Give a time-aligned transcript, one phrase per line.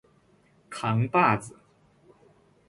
[0.67, 1.55] 扛把子